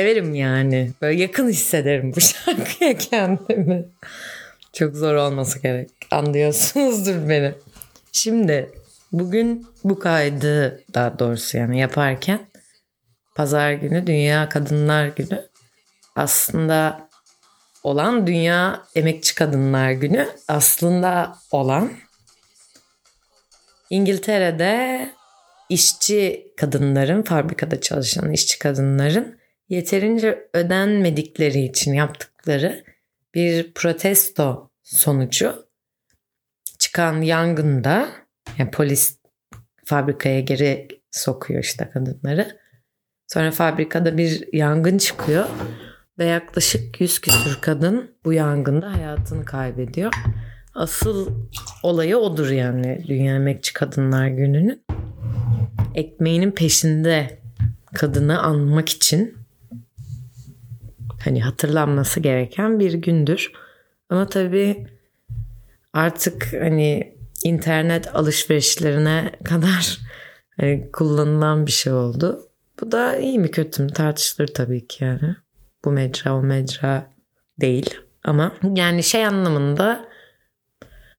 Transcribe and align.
Severim 0.00 0.34
yani. 0.34 0.92
Böyle 1.02 1.22
yakın 1.22 1.48
hissederim 1.48 2.12
bu 2.16 2.20
şarkıya 2.20 2.98
kendimi. 2.98 3.84
Çok 4.72 4.96
zor 4.96 5.14
olması 5.14 5.58
gerek. 5.58 5.90
Anlıyorsunuzdur 6.10 7.28
beni. 7.28 7.54
Şimdi 8.12 8.70
bugün 9.12 9.66
bu 9.84 9.98
kaydı 9.98 10.84
daha 10.94 11.18
doğrusu 11.18 11.58
yani 11.58 11.80
yaparken 11.80 12.40
pazar 13.34 13.72
günü 13.72 14.06
Dünya 14.06 14.48
Kadınlar 14.48 15.06
Günü. 15.06 15.48
Aslında 16.16 17.08
olan 17.82 18.26
Dünya 18.26 18.82
Emekçi 18.94 19.34
Kadınlar 19.34 19.90
Günü. 19.90 20.28
Aslında 20.48 21.36
olan 21.50 21.92
İngiltere'de 23.90 25.10
işçi 25.68 26.52
kadınların, 26.56 27.22
fabrikada 27.22 27.80
çalışan 27.80 28.32
işçi 28.32 28.58
kadınların 28.58 29.39
yeterince 29.70 30.48
ödenmedikleri 30.54 31.60
için 31.64 31.94
yaptıkları 31.94 32.84
bir 33.34 33.74
protesto 33.74 34.70
sonucu 34.82 35.66
çıkan 36.78 37.20
yangında 37.20 38.08
yani 38.58 38.70
polis 38.70 39.18
fabrikaya 39.84 40.40
geri 40.40 40.88
sokuyor 41.10 41.62
işte 41.62 41.90
kadınları. 41.92 42.60
Sonra 43.26 43.50
fabrikada 43.50 44.18
bir 44.18 44.48
yangın 44.52 44.98
çıkıyor 44.98 45.46
ve 46.18 46.24
yaklaşık 46.24 47.00
100 47.00 47.18
küsür 47.18 47.60
kadın 47.60 48.16
bu 48.24 48.32
yangında 48.32 48.92
hayatını 48.92 49.44
kaybediyor. 49.44 50.12
Asıl 50.74 51.30
olayı 51.82 52.16
odur 52.16 52.50
yani 52.50 53.04
Dünya 53.08 53.34
Emekçi 53.34 53.72
Kadınlar 53.72 54.28
Günü'nün. 54.28 54.84
Ekmeğinin 55.94 56.50
peşinde 56.50 57.40
kadını 57.94 58.42
anmak 58.42 58.88
için 58.88 59.39
hani 61.24 61.42
hatırlanması 61.42 62.20
gereken 62.20 62.80
bir 62.80 62.92
gündür. 62.92 63.52
Ama 64.10 64.28
tabii 64.28 64.86
artık 65.92 66.52
hani 66.52 67.16
internet 67.44 68.16
alışverişlerine 68.16 69.32
kadar 69.44 69.98
hani 70.60 70.90
kullanılan 70.92 71.66
bir 71.66 71.72
şey 71.72 71.92
oldu. 71.92 72.48
Bu 72.80 72.92
da 72.92 73.16
iyi 73.16 73.38
mi 73.38 73.50
kötü 73.50 73.82
mü 73.82 73.92
tartışılır 73.92 74.46
tabii 74.46 74.86
ki 74.86 75.04
yani. 75.04 75.36
Bu 75.84 75.90
mecra 75.90 76.36
o 76.36 76.42
mecra 76.42 77.10
değil. 77.60 77.94
Ama 78.24 78.52
yani 78.74 79.02
şey 79.02 79.26
anlamında 79.26 80.08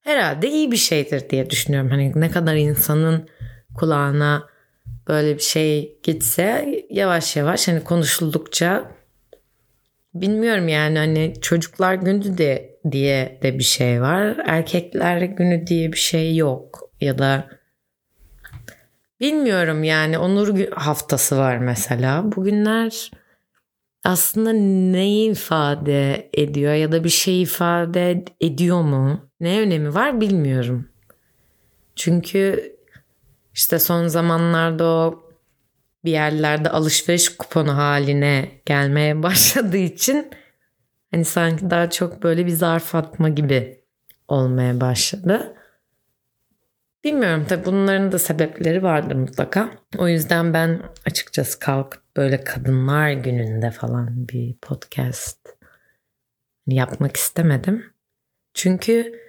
herhalde 0.02 0.50
iyi 0.50 0.72
bir 0.72 0.78
şeydir 0.78 1.30
diye 1.30 1.50
düşünüyorum. 1.50 1.90
Hani 1.90 2.12
ne 2.16 2.32
kadar 2.32 2.56
insanın 2.56 3.30
kulağına 3.76 4.48
böyle 5.08 5.36
bir 5.36 5.42
şey 5.42 6.00
gitse 6.04 6.68
yavaş 6.90 7.36
yavaş 7.36 7.68
hani 7.68 7.84
konuşuldukça 7.84 8.92
bilmiyorum 10.14 10.68
yani 10.68 10.98
hani 10.98 11.34
çocuklar 11.42 11.94
günü 11.94 12.38
de 12.38 12.80
diye 12.92 13.40
de 13.44 13.60
bir 13.60 13.64
şey 13.64 14.02
var. 14.02 14.38
Erkekler 14.46 15.22
günü 15.22 15.68
diye 15.68 15.92
bir 15.92 15.98
şey 15.98 16.36
yok 16.36 16.92
ya 17.02 17.18
da 17.18 17.50
bilmiyorum 19.20 19.84
yani 19.84 20.18
onur 20.18 20.72
haftası 20.72 21.38
var 21.38 21.58
mesela. 21.58 22.32
Bugünler 22.36 23.12
aslında 24.04 24.54
neyi 24.92 25.32
ifade 25.32 26.30
ediyor 26.34 26.74
ya 26.74 26.92
da 26.92 27.04
bir 27.04 27.10
şey 27.10 27.42
ifade 27.42 28.26
ediyor 28.42 28.82
mu? 28.82 29.30
Ne 29.40 29.60
önemi 29.60 29.94
var 29.94 30.22
bilmiyorum. 30.22 30.90
Çünkü 31.96 32.76
işte 33.54 33.80
son 33.80 34.08
zamanlarda 34.08 34.86
o 34.86 35.31
bir 36.06 36.12
yerlerde 36.12 36.70
alışveriş 36.70 37.30
kuponu 37.38 37.78
haline 37.78 38.62
gelmeye 38.66 39.24
başladığı 39.24 39.78
için 39.78 40.32
hani 41.12 41.26
sanki 41.26 41.70
daha 41.70 41.90
çok 41.90 42.24
böyle 42.24 42.46
bir 42.46 42.52
zarf 42.52 42.96
atma 42.96 43.30
gibi 43.30 43.84
olmaya 44.28 44.82
başladı. 44.82 45.56
Bilmiyorum 47.04 47.46
tabii 47.50 47.66
bunların 47.66 48.12
da 48.12 48.20
sebepleri 48.20 48.84
vardır 48.84 49.16
mutlaka. 49.16 49.72
O 49.98 50.08
yüzden 50.08 50.54
ben 50.54 50.82
açıkçası 51.06 51.60
kalkıp 51.60 52.02
böyle 52.18 52.44
kadınlar 52.44 53.12
gününde 53.12 53.72
falan 53.72 54.28
bir 54.30 54.58
podcast 54.58 55.50
yapmak 56.68 57.18
istemedim. 57.18 57.94
Çünkü 58.54 59.20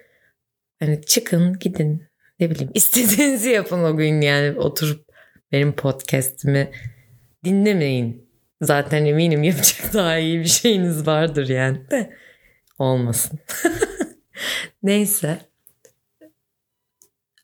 hani 0.79 1.01
çıkın 1.05 1.59
gidin 1.59 2.07
ne 2.39 2.49
bileyim 2.49 2.71
istediğinizi 2.73 3.49
yapın 3.49 3.83
o 3.83 3.97
gün 3.97 4.21
yani 4.21 4.59
oturup 4.59 5.12
benim 5.53 5.75
podcast'imi 5.75 6.71
dinlemeyin. 7.45 8.29
Zaten 8.61 9.05
eminim 9.05 9.43
yapacak 9.43 9.93
daha 9.93 10.17
iyi 10.17 10.39
bir 10.39 10.45
şeyiniz 10.45 11.07
vardır 11.07 11.49
yani 11.49 11.91
de 11.91 12.13
olmasın. 12.79 13.39
Neyse. 14.83 15.37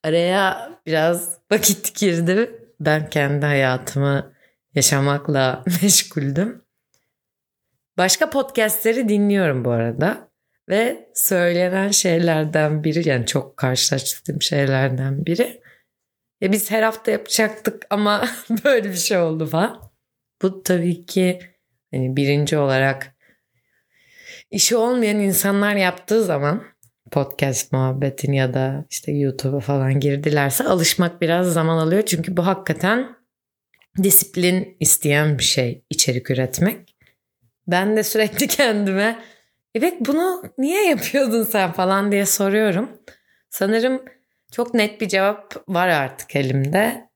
Araya 0.03 0.72
biraz 0.86 1.38
vakit 1.52 2.00
girdi. 2.00 2.52
Ben 2.80 3.09
kendi 3.09 3.46
hayatımı 3.46 4.34
yaşamakla 4.76 5.64
meşguldüm. 5.81 6.66
Başka 7.97 8.30
podcastleri 8.30 9.09
dinliyorum 9.09 9.66
bu 9.66 9.72
arada. 9.72 10.30
Ve 10.70 11.09
söylenen 11.14 11.91
şeylerden 11.91 12.84
biri 12.84 13.09
yani 13.09 13.26
çok 13.26 13.58
karşılaştığım 13.58 14.41
şeylerden 14.41 15.26
biri. 15.26 15.62
Ya 16.42 16.52
biz 16.52 16.72
her 16.72 16.84
hafta 16.84 17.12
yapacaktık 17.12 17.86
ama 17.90 18.26
böyle 18.66 18.90
bir 18.90 18.96
şey 18.96 19.18
oldu 19.18 19.46
falan. 19.46 19.92
Bu 20.42 20.64
tabii 20.64 21.06
ki 21.06 21.40
hani 21.92 22.16
birinci 22.16 22.58
olarak 22.58 23.16
işi 24.52 24.76
olmayan 24.76 25.20
insanlar 25.20 25.76
yaptığı 25.76 26.24
zaman 26.24 26.64
podcast 27.12 27.72
muhabbetin 27.72 28.34
ya 28.34 28.54
da 28.54 28.86
işte 28.90 29.12
YouTube'a 29.12 29.60
falan 29.60 30.00
girdilerse 30.00 30.64
alışmak 30.64 31.22
biraz 31.22 31.54
zaman 31.54 31.78
alıyor. 31.78 32.04
Çünkü 32.06 32.38
bu 32.38 32.46
hakikaten 32.46 33.16
disiplin 34.04 34.78
isteyen 34.80 35.38
bir 35.38 35.44
şey 35.44 35.84
içerik 35.90 36.32
üretmek. 36.32 36.96
Ben 37.68 37.98
de 37.98 38.04
sürekli 38.04 38.48
kendime 38.58 39.20
evet 39.76 39.94
bunu 40.00 40.44
niye 40.58 40.90
yapıyordun 40.90 41.44
sen 41.44 41.72
falan 41.72 42.12
diye 42.12 42.26
soruyorum. 42.26 42.90
Sanırım 43.50 44.02
çok 44.52 44.74
net 44.74 45.02
bir 45.02 45.08
cevap 45.08 45.56
var 45.68 45.88
artık 45.88 46.36
elimde. 46.36 47.10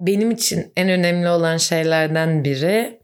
Benim 0.00 0.30
için 0.30 0.72
en 0.76 0.88
önemli 0.88 1.28
olan 1.28 1.56
şeylerden 1.56 2.44
biri 2.44 3.00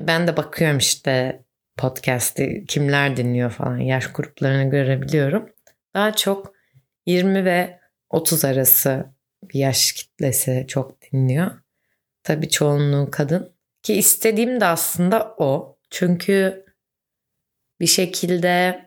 ben 0.00 0.26
de 0.26 0.36
bakıyorum 0.36 0.78
işte 0.78 1.44
podcast'i 1.76 2.64
kimler 2.68 3.16
dinliyor 3.16 3.50
falan 3.50 3.78
yaş 3.78 4.12
gruplarını 4.12 4.70
görebiliyorum. 4.70 5.50
Daha 5.94 6.12
çok 6.12 6.54
20 7.06 7.44
ve 7.44 7.80
30 8.10 8.44
arası 8.44 9.06
bir 9.42 9.58
yaş 9.58 9.92
kitlesi 9.92 10.64
çok 10.68 11.02
dinliyor. 11.02 11.50
Tabii 12.22 12.48
çoğunluğu 12.48 13.08
kadın. 13.10 13.54
Ki 13.82 13.94
istediğim 13.94 14.60
de 14.60 14.64
aslında 14.64 15.34
o. 15.38 15.78
Çünkü 15.90 16.64
bir 17.80 17.86
şekilde 17.86 18.84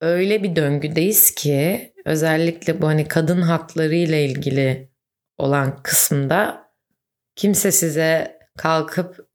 öyle 0.00 0.42
bir 0.42 0.56
döngüdeyiz 0.56 1.34
ki 1.34 1.89
özellikle 2.04 2.82
bu 2.82 2.86
hani 2.86 3.08
kadın 3.08 3.42
hakları 3.42 3.94
ile 3.94 4.24
ilgili 4.24 4.90
olan 5.38 5.82
kısımda 5.82 6.70
kimse 7.36 7.72
size 7.72 8.38
kalkıp 8.58 9.28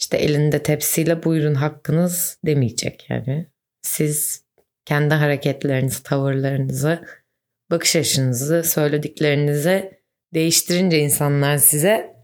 işte 0.00 0.16
elinde 0.16 0.62
tepsiyle 0.62 1.24
buyurun 1.24 1.54
hakkınız 1.54 2.38
demeyecek 2.46 3.06
yani. 3.10 3.46
Siz 3.82 4.44
kendi 4.84 5.14
hareketlerinizi, 5.14 6.02
tavırlarınızı, 6.02 7.06
bakış 7.70 7.96
açınızı, 7.96 8.62
söylediklerinizi 8.62 10.00
değiştirince 10.34 10.98
insanlar 10.98 11.56
size 11.56 12.16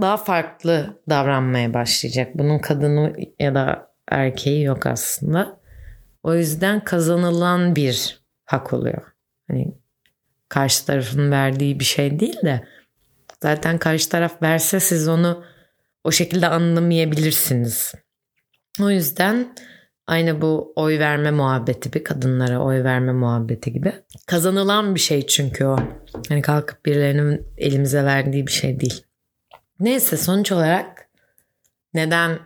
daha 0.00 0.16
farklı 0.16 1.02
davranmaya 1.08 1.74
başlayacak. 1.74 2.34
Bunun 2.34 2.58
kadını 2.58 3.16
ya 3.40 3.54
da 3.54 3.94
erkeği 4.08 4.62
yok 4.62 4.86
aslında. 4.86 5.60
O 6.24 6.34
yüzden 6.34 6.84
kazanılan 6.84 7.76
bir 7.76 8.20
hak 8.44 8.72
oluyor. 8.72 9.02
Hani 9.48 9.74
karşı 10.48 10.86
tarafın 10.86 11.30
verdiği 11.30 11.80
bir 11.80 11.84
şey 11.84 12.20
değil 12.20 12.42
de 12.42 12.68
zaten 13.42 13.78
karşı 13.78 14.08
taraf 14.08 14.42
verse 14.42 14.80
siz 14.80 15.08
onu 15.08 15.44
o 16.04 16.12
şekilde 16.12 16.48
anlamayabilirsiniz. 16.48 17.94
O 18.80 18.90
yüzden 18.90 19.54
aynı 20.06 20.40
bu 20.40 20.72
oy 20.76 20.98
verme 20.98 21.30
muhabbeti 21.30 21.92
bir 21.92 22.04
kadınlara 22.04 22.58
oy 22.58 22.84
verme 22.84 23.12
muhabbeti 23.12 23.72
gibi 23.72 23.92
kazanılan 24.26 24.94
bir 24.94 25.00
şey 25.00 25.26
çünkü 25.26 25.64
o. 25.64 25.78
Hani 26.28 26.42
kalkıp 26.42 26.86
birilerinin 26.86 27.46
elimize 27.58 28.04
verdiği 28.04 28.46
bir 28.46 28.52
şey 28.52 28.80
değil. 28.80 29.04
Neyse 29.80 30.16
sonuç 30.16 30.52
olarak 30.52 31.08
neden 31.94 32.38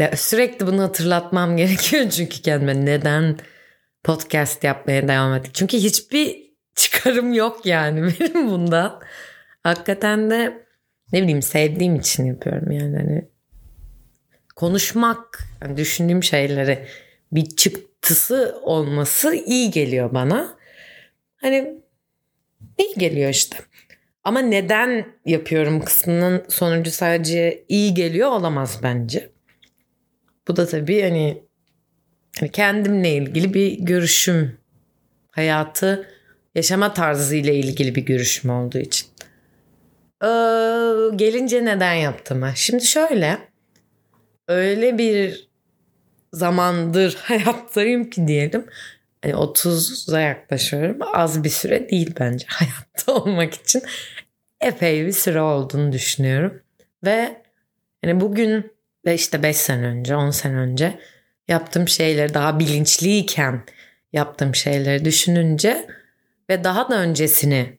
de 0.00 0.16
sürekli 0.16 0.66
bunu 0.66 0.82
hatırlatmam 0.82 1.56
gerekiyor 1.56 2.10
çünkü 2.10 2.42
kendime 2.42 2.86
neden 2.86 3.38
podcast 4.04 4.64
yapmaya 4.64 5.08
devam 5.08 5.34
ettik. 5.34 5.54
Çünkü 5.54 5.76
hiçbir 5.76 6.50
çıkarım 6.74 7.32
yok 7.32 7.66
yani 7.66 8.02
benim 8.20 8.50
bundan. 8.50 9.00
Hakikaten 9.62 10.30
de 10.30 10.66
ne 11.12 11.22
bileyim 11.22 11.42
sevdiğim 11.42 11.96
için 11.96 12.24
yapıyorum 12.24 12.70
yani 12.70 12.96
hani 12.96 13.28
konuşmak, 14.56 15.38
yani 15.62 15.76
düşündüğüm 15.76 16.22
şeyleri 16.22 16.86
bir 17.32 17.48
çıktısı 17.56 18.60
olması 18.62 19.34
iyi 19.34 19.70
geliyor 19.70 20.14
bana. 20.14 20.56
Hani 21.36 21.74
iyi 22.78 22.94
geliyor 22.98 23.30
işte. 23.30 23.56
Ama 24.24 24.40
neden 24.40 25.06
yapıyorum 25.26 25.80
kısmının 25.80 26.44
sonucu 26.48 26.90
sadece 26.90 27.64
iyi 27.68 27.94
geliyor 27.94 28.28
olamaz 28.28 28.80
bence. 28.82 29.30
Bu 30.48 30.56
da 30.56 30.66
tabii 30.66 31.02
hani, 31.02 31.42
hani 32.40 32.50
kendimle 32.50 33.14
ilgili 33.14 33.54
bir 33.54 33.78
görüşüm. 33.80 34.58
Hayatı 35.30 36.08
yaşama 36.54 36.92
tarzı 36.92 37.36
ile 37.36 37.54
ilgili 37.54 37.94
bir 37.94 38.02
görüşüm 38.02 38.50
olduğu 38.50 38.78
için. 38.78 39.08
Ee, 40.22 40.26
gelince 41.16 41.64
neden 41.64 41.94
yaptım? 41.94 42.44
Şimdi 42.54 42.84
şöyle 42.84 43.38
öyle 44.48 44.98
bir 44.98 45.48
zamandır 46.32 47.14
hayattayım 47.22 48.10
ki 48.10 48.28
diyelim. 48.28 48.66
Hani 49.22 49.34
30'a 49.34 50.20
yaklaşıyorum. 50.20 50.98
Az 51.14 51.44
bir 51.44 51.48
süre 51.48 51.88
değil 51.88 52.14
bence 52.20 52.46
hayatta 52.48 53.14
olmak 53.14 53.54
için. 53.54 53.82
Epey 54.60 55.06
bir 55.06 55.12
süre 55.12 55.40
olduğunu 55.40 55.92
düşünüyorum. 55.92 56.62
Ve 57.04 57.42
yani 58.04 58.20
bugün 58.20 58.72
ve 59.04 59.14
işte 59.14 59.42
5 59.42 59.56
sene 59.56 59.86
önce, 59.86 60.16
10 60.16 60.30
sene 60.30 60.56
önce 60.56 60.98
yaptığım 61.48 61.88
şeyleri 61.88 62.34
daha 62.34 62.58
bilinçliyken 62.58 63.62
yaptığım 64.12 64.54
şeyleri 64.54 65.04
düşününce 65.04 65.86
ve 66.50 66.64
daha 66.64 66.90
da 66.90 67.00
öncesini 67.00 67.78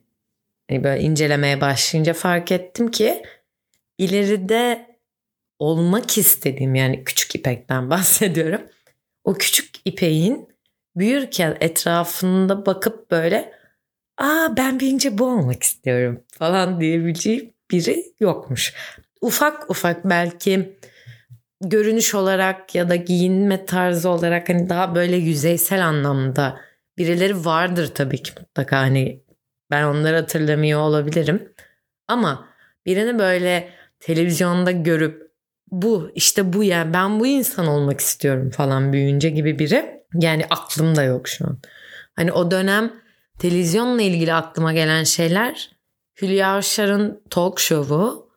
hani 0.70 0.84
böyle 0.84 1.02
incelemeye 1.02 1.60
başlayınca 1.60 2.12
fark 2.12 2.52
ettim 2.52 2.90
ki 2.90 3.22
ileride 3.98 4.86
olmak 5.58 6.18
istediğim 6.18 6.74
yani 6.74 7.04
küçük 7.04 7.34
ipekten 7.34 7.90
bahsediyorum. 7.90 8.62
O 9.24 9.34
küçük 9.34 9.70
ipeğin 9.84 10.48
büyürken 10.96 11.56
etrafında 11.60 12.66
bakıp 12.66 13.10
böyle 13.10 13.52
aa 14.18 14.56
ben 14.56 14.80
büyüyünce 14.80 15.18
bu 15.18 15.24
olmak 15.24 15.62
istiyorum 15.62 16.24
falan 16.28 16.80
diyebileceği 16.80 17.54
biri 17.70 18.04
yokmuş. 18.20 18.74
Ufak 19.20 19.70
ufak 19.70 20.04
belki 20.04 20.78
görünüş 21.62 22.14
olarak 22.14 22.74
ya 22.74 22.88
da 22.88 22.96
giyinme 22.96 23.66
tarzı 23.66 24.08
olarak 24.08 24.48
hani 24.48 24.68
daha 24.68 24.94
böyle 24.94 25.16
yüzeysel 25.16 25.86
anlamda 25.86 26.60
birileri 26.98 27.44
vardır 27.44 27.90
tabii 27.94 28.22
ki 28.22 28.32
mutlaka 28.40 28.78
hani 28.78 29.22
ben 29.70 29.84
onları 29.84 30.16
hatırlamıyor 30.16 30.80
olabilirim. 30.80 31.52
Ama 32.08 32.48
birini 32.86 33.18
böyle 33.18 33.68
televizyonda 34.00 34.70
görüp 34.70 35.32
bu 35.70 36.10
işte 36.14 36.52
bu 36.52 36.64
yani 36.64 36.94
ben 36.94 37.20
bu 37.20 37.26
insan 37.26 37.66
olmak 37.66 38.00
istiyorum 38.00 38.50
falan 38.50 38.92
büyüyünce 38.92 39.30
gibi 39.30 39.58
biri 39.58 40.04
yani 40.14 40.46
aklımda 40.50 41.02
yok 41.02 41.28
şu 41.28 41.46
an. 41.46 41.58
Hani 42.16 42.32
o 42.32 42.50
dönem 42.50 42.92
televizyonla 43.38 44.02
ilgili 44.02 44.34
aklıma 44.34 44.72
gelen 44.72 45.04
şeyler 45.04 45.70
Hülya 46.22 46.48
Avşar'ın 46.54 47.22
talk 47.30 47.60
show'u, 47.60 48.28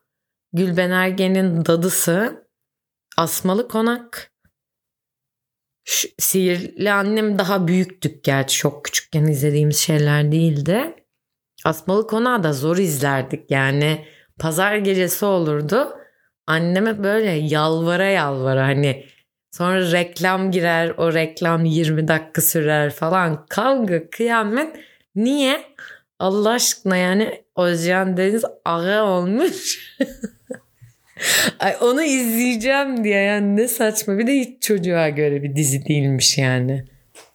Gülben 0.54 0.92
Ergen'in 0.92 1.66
dadısı, 1.66 2.44
Asmalı 3.17 3.67
Konak, 3.67 4.31
Şu, 5.83 6.07
Sihirli 6.19 6.91
Annem 6.91 7.39
daha 7.39 7.67
büyüktük 7.67 8.23
gerçi 8.23 8.57
çok 8.57 8.85
küçükken 8.85 9.25
izlediğimiz 9.25 9.77
şeyler 9.77 10.31
değildi. 10.31 10.95
Asmalı 11.65 12.07
Konağı 12.07 12.44
da 12.44 12.53
zor 12.53 12.77
izlerdik 12.77 13.51
yani 13.51 14.06
pazar 14.39 14.75
gecesi 14.77 15.25
olurdu. 15.25 15.97
Anneme 16.47 17.03
böyle 17.03 17.31
yalvara 17.31 18.06
yalvara 18.06 18.63
hani 18.67 19.06
sonra 19.51 19.91
reklam 19.91 20.51
girer 20.51 20.89
o 20.97 21.13
reklam 21.13 21.65
20 21.65 22.07
dakika 22.07 22.41
sürer 22.41 22.91
falan 22.91 23.45
kavga 23.45 24.09
kıyamet. 24.09 24.75
Niye? 25.15 25.75
Allah 26.19 26.50
aşkına 26.50 26.97
yani 26.97 27.45
Özcan 27.57 28.17
Deniz 28.17 28.45
ağa 28.65 29.03
olmuş. 29.03 29.95
Ay 31.59 31.75
onu 31.81 32.03
izleyeceğim 32.03 33.03
diye 33.03 33.21
yani 33.21 33.56
ne 33.56 33.67
saçma 33.67 34.17
bir 34.17 34.27
de 34.27 34.33
hiç 34.33 34.63
çocuğa 34.63 35.09
göre 35.09 35.44
bir 35.44 35.56
dizi 35.56 35.85
değilmiş 35.85 36.38
yani. 36.38 36.85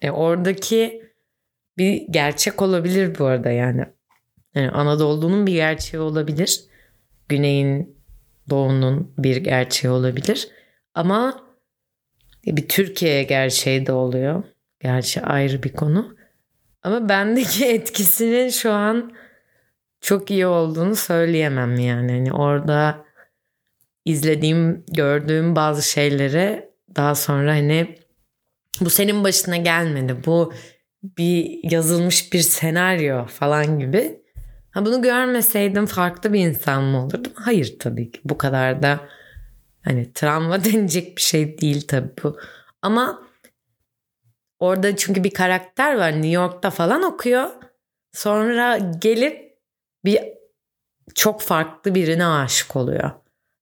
E 0.02 0.10
oradaki 0.10 1.02
bir 1.78 2.06
gerçek 2.10 2.62
olabilir 2.62 3.18
bu 3.18 3.24
arada 3.24 3.50
yani. 3.50 3.84
yani 4.54 4.70
Anadolu'nun 4.70 5.46
bir 5.46 5.52
gerçeği 5.52 6.00
olabilir. 6.00 6.64
Güney'in 7.28 7.96
doğunun 8.50 9.14
bir 9.18 9.36
gerçeği 9.36 9.92
olabilir. 9.92 10.48
Ama 10.94 11.44
bir 12.46 12.68
Türkiye 12.68 13.22
gerçeği 13.22 13.86
de 13.86 13.92
oluyor. 13.92 14.42
Gerçi 14.80 15.22
ayrı 15.22 15.62
bir 15.62 15.72
konu. 15.72 16.16
Ama 16.82 17.08
bendeki 17.08 17.66
etkisinin 17.74 18.48
şu 18.48 18.72
an 18.72 19.12
çok 20.00 20.30
iyi 20.30 20.46
olduğunu 20.46 20.96
söyleyemem 20.96 21.78
yani. 21.78 22.12
Hani 22.12 22.32
orada 22.32 23.04
izlediğim, 24.04 24.84
gördüğüm 24.92 25.56
bazı 25.56 25.82
şeyleri 25.82 26.70
daha 26.96 27.14
sonra 27.14 27.52
hani 27.52 27.98
bu 28.80 28.90
senin 28.90 29.24
başına 29.24 29.56
gelmedi. 29.56 30.16
Bu 30.26 30.52
bir 31.02 31.70
yazılmış 31.72 32.32
bir 32.32 32.40
senaryo 32.40 33.26
falan 33.26 33.78
gibi. 33.78 34.20
Ha 34.70 34.86
bunu 34.86 35.02
görmeseydim 35.02 35.86
farklı 35.86 36.32
bir 36.32 36.40
insan 36.40 36.82
mı 36.82 37.04
olurdum? 37.04 37.32
Hayır 37.34 37.76
tabii 37.78 38.10
ki. 38.10 38.20
Bu 38.24 38.38
kadar 38.38 38.82
da 38.82 39.00
hani 39.82 40.12
travma 40.12 40.64
denecek 40.64 41.16
bir 41.16 41.22
şey 41.22 41.58
değil 41.58 41.86
tabii 41.88 42.12
bu. 42.22 42.38
Ama 42.82 43.22
orada 44.58 44.96
çünkü 44.96 45.24
bir 45.24 45.34
karakter 45.34 45.98
var 45.98 46.12
New 46.12 46.28
York'ta 46.28 46.70
falan 46.70 47.02
okuyor. 47.02 47.50
Sonra 48.12 48.78
gelip 48.78 49.58
bir 50.04 50.20
çok 51.14 51.42
farklı 51.42 51.94
birine 51.94 52.26
aşık 52.26 52.76
oluyor. 52.76 53.10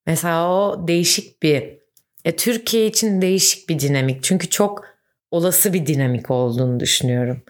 Mesela 0.09 0.51
o 0.51 0.89
değişik 0.89 1.43
bir 1.43 1.79
e, 2.25 2.37
Türkiye 2.37 2.87
için 2.87 3.23
değişik 3.23 3.69
bir 3.69 3.79
dinamik. 3.79 4.23
Çünkü 4.23 4.51
çok 4.51 4.85
olası 5.31 5.73
bir 5.73 5.87
dinamik 5.87 6.31
olduğunu 6.31 6.81
düşünüyorum. 6.81 7.43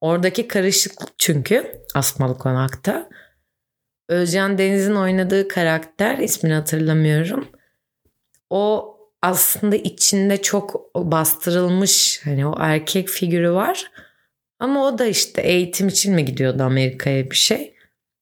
Oradaki 0.00 0.48
karışıklık 0.48 1.18
çünkü 1.18 1.82
Asmalı 1.94 2.38
Konak'ta. 2.38 3.08
Özcan 4.08 4.58
Deniz'in 4.58 4.94
oynadığı 4.94 5.48
karakter 5.48 6.18
ismini 6.18 6.54
hatırlamıyorum. 6.54 7.48
O 8.50 8.96
aslında 9.22 9.76
içinde 9.76 10.42
çok 10.42 10.94
bastırılmış 10.94 12.20
hani 12.24 12.46
o 12.46 12.54
erkek 12.58 13.08
figürü 13.08 13.52
var. 13.52 13.90
Ama 14.58 14.86
o 14.86 14.98
da 14.98 15.06
işte 15.06 15.42
eğitim 15.42 15.88
için 15.88 16.14
mi 16.14 16.24
gidiyordu 16.24 16.62
Amerika'ya 16.62 17.30
bir 17.30 17.36
şey. 17.36 17.74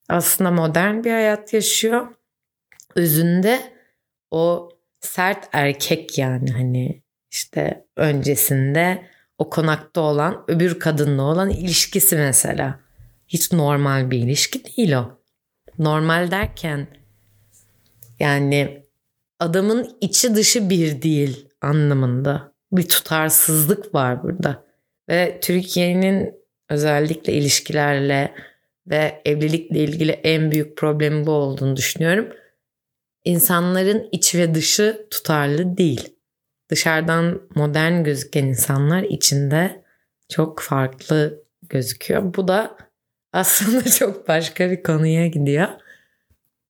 Aslında 0.08 0.50
modern 0.50 1.04
bir 1.04 1.10
hayat 1.10 1.52
yaşıyor. 1.52 2.06
Özünde 2.94 3.75
o 4.30 4.68
sert 5.00 5.48
erkek 5.52 6.18
yani 6.18 6.50
hani 6.50 7.02
işte 7.30 7.86
öncesinde 7.96 9.06
o 9.38 9.50
konakta 9.50 10.00
olan 10.00 10.44
öbür 10.48 10.78
kadınla 10.78 11.22
olan 11.22 11.50
ilişkisi 11.50 12.16
mesela. 12.16 12.80
Hiç 13.28 13.52
normal 13.52 14.10
bir 14.10 14.18
ilişki 14.18 14.64
değil 14.64 14.92
o. 14.92 15.18
Normal 15.78 16.30
derken 16.30 16.86
yani 18.20 18.82
adamın 19.38 19.96
içi 20.00 20.34
dışı 20.34 20.70
bir 20.70 21.02
değil 21.02 21.48
anlamında. 21.60 22.52
Bir 22.72 22.88
tutarsızlık 22.88 23.94
var 23.94 24.22
burada. 24.22 24.64
Ve 25.08 25.38
Türkiye'nin 25.42 26.34
özellikle 26.68 27.32
ilişkilerle 27.32 28.34
ve 28.86 29.22
evlilikle 29.24 29.78
ilgili 29.78 30.12
en 30.12 30.50
büyük 30.50 30.76
problemi 30.76 31.26
bu 31.26 31.30
olduğunu 31.30 31.76
düşünüyorum. 31.76 32.28
İnsanların 33.26 34.08
içi 34.12 34.38
ve 34.38 34.54
dışı 34.54 35.06
tutarlı 35.10 35.76
değil 35.76 36.16
dışarıdan 36.68 37.42
modern 37.54 38.04
gözüken 38.04 38.44
insanlar 38.44 39.02
içinde 39.02 39.84
çok 40.28 40.60
farklı 40.60 41.42
gözüküyor. 41.68 42.34
Bu 42.34 42.48
da 42.48 42.76
aslında 43.32 43.84
çok 43.98 44.28
başka 44.28 44.70
bir 44.70 44.82
konuya 44.82 45.26
gidiyor. 45.26 45.68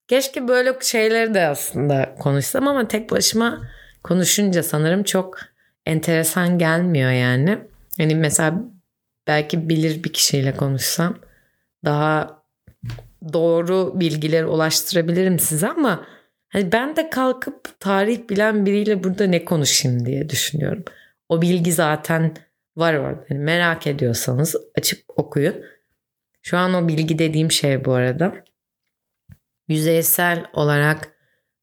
Keşke 0.09 0.49
böyle 0.49 0.77
şeyleri 0.81 1.35
de 1.35 1.47
aslında 1.47 2.15
konuşsam 2.19 2.69
ama 2.69 2.89
tek 2.89 3.11
başıma 3.11 3.69
konuşunca 4.05 4.63
sanırım 4.63 5.03
çok 5.03 5.39
enteresan 5.87 6.59
gelmiyor 6.59 7.11
yani. 7.11 7.59
Hani 7.99 8.15
mesela 8.15 8.55
belki 9.27 9.69
bilir 9.69 10.05
bir 10.05 10.13
kişiyle 10.13 10.57
konuşsam 10.57 11.19
daha 11.85 12.43
doğru 13.33 14.01
bilgileri 14.01 14.47
ulaştırabilirim 14.47 15.39
size 15.39 15.69
ama 15.69 16.16
Hani 16.57 16.73
ben 16.73 16.97
de 16.97 17.11
kalkıp 17.11 17.81
tarih 17.81 18.29
bilen 18.29 18.67
biriyle 18.67 19.05
burada 19.05 19.27
ne 19.27 19.45
konuşayım 19.45 20.07
diye 20.07 20.29
düşünüyorum. 20.29 20.85
O 21.29 21.43
bilgi 21.43 21.73
zaten 21.73 22.35
var 22.77 22.95
orada. 22.95 23.25
Yani 23.31 23.41
merak 23.41 23.87
ediyorsanız 23.87 24.57
açıp 24.79 25.05
okuyun. 25.09 25.65
Şu 26.43 26.59
an 26.59 26.75
o 26.75 26.89
bilgi 26.89 27.19
dediğim 27.19 27.51
şey 27.51 27.85
bu 27.85 27.93
arada. 27.93 28.45
yüzeysel 29.69 30.47
olarak 30.53 31.13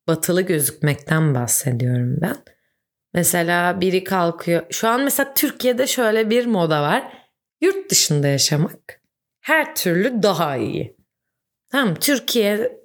batılı 0.08 0.42
gözükmekten 0.42 1.36
bahsediyorum 1.36 2.18
ben. 2.22 2.38
Mesela 3.14 3.82
biri 3.82 4.04
kalkıyor. 4.04 4.64
Şu 4.70 4.88
an 4.88 5.04
mesela 5.04 5.34
Türkiye'de 5.34 5.88
şöyle 5.88 6.30
bir 6.30 6.46
moda 6.46 6.82
var. 6.82 7.14
Yurt 7.62 7.92
dışında 7.92 8.28
yaşamak 8.28 9.02
her 9.42 9.76
türlü 9.76 10.24
daha 10.24 10.58
iyi. 10.58 10.98
Tamam 11.70 11.96
Türkiye 11.96 12.83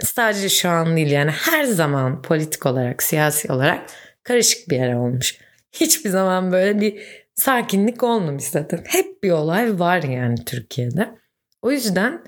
sadece 0.00 0.48
şu 0.48 0.68
an 0.68 0.96
değil 0.96 1.10
yani 1.10 1.30
her 1.30 1.64
zaman 1.64 2.22
politik 2.22 2.66
olarak, 2.66 3.02
siyasi 3.02 3.52
olarak 3.52 3.90
karışık 4.22 4.70
bir 4.70 4.76
yer 4.76 4.94
olmuş. 4.94 5.38
Hiçbir 5.72 6.10
zaman 6.10 6.52
böyle 6.52 6.80
bir 6.80 7.02
sakinlik 7.34 8.02
olmamış 8.02 8.44
zaten. 8.44 8.84
Hep 8.86 9.22
bir 9.22 9.30
olay 9.30 9.78
var 9.78 10.02
yani 10.02 10.44
Türkiye'de. 10.44 11.18
O 11.62 11.70
yüzden 11.70 12.22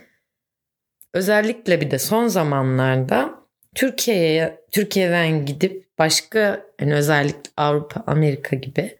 özellikle 1.14 1.80
bir 1.80 1.90
de 1.90 1.98
son 1.98 2.26
zamanlarda 2.26 3.34
Türkiye'ye 3.74 4.64
Türkiye'den 4.70 5.46
gidip 5.46 5.98
başka 5.98 6.66
yani 6.80 6.94
özellikle 6.94 7.50
Avrupa, 7.56 8.04
Amerika 8.06 8.56
gibi 8.56 8.98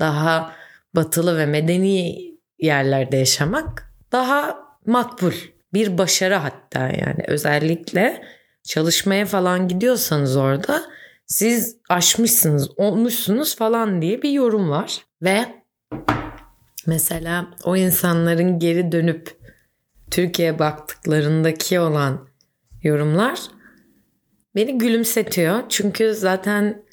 daha 0.00 0.54
batılı 0.94 1.38
ve 1.38 1.46
medeni 1.46 2.30
yerlerde 2.58 3.16
yaşamak 3.16 3.92
daha 4.12 4.58
makbul. 4.86 5.32
Bir 5.74 5.98
başarı 5.98 6.34
hatta 6.34 6.80
yani 6.80 7.24
özellikle 7.26 8.22
çalışmaya 8.62 9.26
falan 9.26 9.68
gidiyorsanız 9.68 10.36
orada 10.36 10.82
siz 11.26 11.76
aşmışsınız, 11.88 12.70
olmuşsunuz 12.76 13.56
falan 13.56 14.02
diye 14.02 14.22
bir 14.22 14.30
yorum 14.30 14.70
var. 14.70 15.04
Ve 15.22 15.44
mesela 16.86 17.46
o 17.64 17.76
insanların 17.76 18.58
geri 18.58 18.92
dönüp 18.92 19.40
Türkiye'ye 20.10 20.58
baktıklarındaki 20.58 21.80
olan 21.80 22.28
yorumlar 22.82 23.40
beni 24.54 24.78
gülümsetiyor. 24.78 25.62
Çünkü 25.68 26.14
zaten 26.14 26.84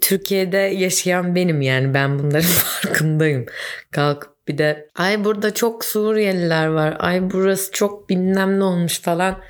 Türkiye'de 0.00 0.56
yaşayan 0.56 1.34
benim 1.34 1.62
yani 1.62 1.94
ben 1.94 2.18
bunların 2.18 2.48
farkındayım. 2.48 3.46
Kalkıp 3.90 4.39
bir 4.50 4.58
de 4.58 4.88
ay 4.94 5.24
burada 5.24 5.54
çok 5.54 5.84
Suriyeliler 5.84 6.66
var. 6.66 6.96
Ay 6.98 7.30
burası 7.30 7.72
çok 7.72 8.10
bilmem 8.10 8.58
ne 8.58 8.64
olmuş 8.64 9.00
falan 9.00 9.40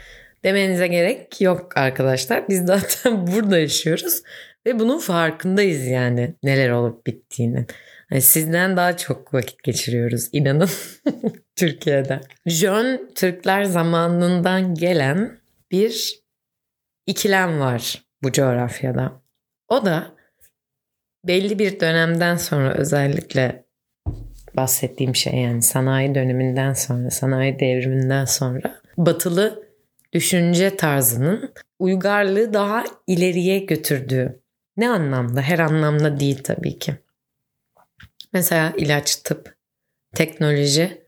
demenize 0.45 0.87
gerek 0.87 1.41
yok 1.41 1.77
arkadaşlar. 1.77 2.49
Biz 2.49 2.61
zaten 2.67 3.27
burada 3.27 3.59
yaşıyoruz 3.59 4.23
ve 4.67 4.79
bunun 4.79 4.99
farkındayız 4.99 5.87
yani 5.87 6.35
neler 6.43 6.71
olup 6.71 7.07
bittiğini. 7.07 7.67
Yani 8.11 8.23
sizden 8.23 8.77
daha 8.77 8.97
çok 8.97 9.35
vakit 9.35 9.63
geçiriyoruz 9.63 10.29
inanın 10.33 10.71
Türkiye'de. 11.57 12.21
Jön 12.47 13.11
Türkler 13.15 13.65
zamanından 13.65 14.75
gelen 14.75 15.41
bir 15.71 16.21
ikilem 17.07 17.61
var 17.61 18.05
bu 18.23 18.33
coğrafyada. 18.33 19.23
O 19.69 19.85
da 19.85 20.15
belli 21.27 21.59
bir 21.59 21.81
dönemden 21.81 22.37
sonra 22.37 22.75
özellikle 22.75 23.70
bahsettiğim 24.57 25.15
şey 25.15 25.35
yani 25.35 25.63
sanayi 25.63 26.15
döneminden 26.15 26.73
sonra, 26.73 27.11
sanayi 27.11 27.59
devriminden 27.59 28.25
sonra 28.25 28.81
batılı 28.97 29.71
düşünce 30.13 30.77
tarzının 30.77 31.55
uygarlığı 31.79 32.55
daha 32.55 32.85
ileriye 33.07 33.59
götürdüğü. 33.59 34.41
Ne 34.77 34.89
anlamda? 34.89 35.41
Her 35.41 35.59
anlamda 35.59 36.21
değil 36.21 36.43
tabii 36.43 36.79
ki. 36.79 36.95
Mesela 38.33 38.73
ilaç, 38.77 39.17
tıp, 39.17 39.57
teknoloji, 40.15 41.03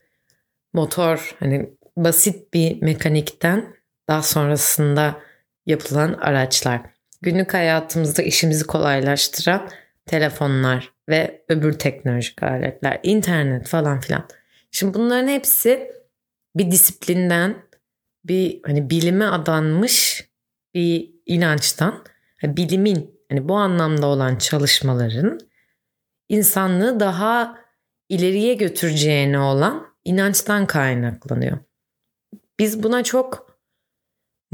motor 0.73 1.35
hani 1.39 1.69
basit 1.97 2.53
bir 2.53 2.81
mekanikten 2.81 3.75
daha 4.07 4.21
sonrasında 4.21 5.19
yapılan 5.65 6.13
araçlar. 6.13 6.81
Günlük 7.21 7.53
hayatımızda 7.53 8.21
işimizi 8.21 8.67
kolaylaştıran 8.67 9.69
telefonlar 10.05 10.93
ve 11.09 11.45
öbür 11.49 11.73
teknolojik 11.73 12.43
aletler, 12.43 12.99
internet 13.03 13.67
falan 13.67 13.99
filan. 13.99 14.27
Şimdi 14.71 14.93
bunların 14.93 15.27
hepsi 15.27 15.91
bir 16.55 16.71
disiplinden, 16.71 17.55
bir 18.25 18.61
hani 18.65 18.89
bilime 18.89 19.25
adanmış 19.25 20.27
bir 20.73 21.11
inançtan, 21.25 22.03
bilimin 22.43 23.19
hani 23.29 23.49
bu 23.49 23.55
anlamda 23.55 24.07
olan 24.07 24.35
çalışmaların 24.35 25.39
insanlığı 26.29 26.99
daha 26.99 27.57
ileriye 28.09 28.53
götüreceğine 28.53 29.39
olan 29.39 29.87
inançtan 30.05 30.67
kaynaklanıyor. 30.67 31.57
Biz 32.59 32.83
buna 32.83 33.03
çok 33.03 33.42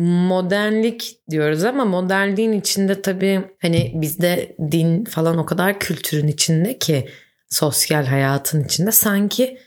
modernlik 0.04 1.16
diyoruz 1.30 1.64
ama 1.64 1.86
modernliğin 1.86 2.52
içinde 2.52 3.02
tabii 3.02 3.42
hani 3.62 3.92
bizde 3.96 4.56
din 4.72 5.06
falan 5.06 5.38
o 5.38 5.46
kadar 5.46 5.80
kültürün 5.80 6.28
içinde 6.28 6.80
ki 6.80 7.10
sosyal 7.50 8.06
hayatın 8.06 8.64
içinde 8.64 8.92
sanki 8.92 9.58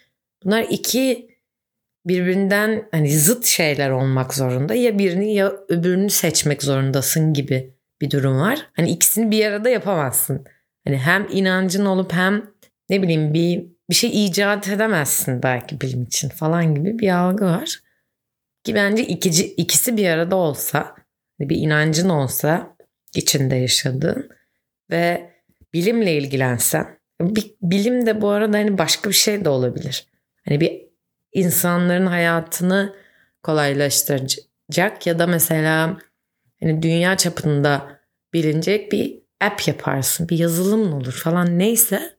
bunlar 0.45 0.67
iki 0.71 1.29
birbirinden 2.07 2.89
hani 2.91 3.19
zıt 3.19 3.47
şeyler 3.47 3.91
olmak 3.91 4.35
zorunda 4.35 4.75
ya 4.75 4.99
birini 4.99 5.35
ya 5.35 5.53
öbürünü 5.69 6.11
seçmek 6.11 6.63
zorundasın 6.63 7.33
gibi 7.33 7.75
bir 8.01 8.11
durum 8.11 8.41
var. 8.41 8.67
Hani 8.77 8.91
ikisini 8.91 9.31
bir 9.31 9.47
arada 9.47 9.69
yapamazsın. 9.69 10.45
Hani 10.87 10.99
hem 10.99 11.27
inancın 11.31 11.85
olup 11.85 12.13
hem 12.13 12.43
ne 12.91 13.03
bileyim 13.03 13.35
bir 13.35 13.67
bir 13.91 13.95
şey 13.95 14.27
icat 14.27 14.69
edemezsin 14.69 15.43
belki 15.43 15.81
bilim 15.81 16.03
için 16.03 16.29
falan 16.29 16.75
gibi 16.75 16.99
bir 16.99 17.17
algı 17.17 17.45
var. 17.45 17.82
Ki 18.65 18.75
bence 18.75 19.03
ikici, 19.07 19.47
ikisi 19.55 19.97
bir 19.97 20.09
arada 20.09 20.37
olsa, 20.37 20.95
hani 21.39 21.49
bir 21.49 21.57
inancın 21.57 22.09
olsa 22.09 22.77
içinde 23.15 23.57
yaşadığın 23.57 24.29
ve 24.91 25.31
bilimle 25.73 26.17
ilgilensen, 26.17 26.99
bilim 27.63 28.07
de 28.07 28.21
bu 28.21 28.29
arada 28.29 28.57
hani 28.57 28.79
başka 28.79 29.11
bir 29.11 29.15
şey 29.15 29.45
de 29.45 29.49
olabilir. 29.49 30.07
Hani 30.49 30.61
bir 30.61 30.83
insanların 31.33 32.07
hayatını 32.07 32.95
kolaylaştıracak 33.43 35.07
ya 35.07 35.19
da 35.19 35.27
mesela 35.27 35.99
hani 36.61 36.83
dünya 36.83 37.17
çapında 37.17 38.01
bilinecek 38.33 38.93
bir 38.93 39.23
app 39.41 39.69
yaparsın, 39.69 40.29
bir 40.29 40.39
yazılım 40.39 40.93
olur 40.93 41.13
falan 41.13 41.59
neyse. 41.59 42.17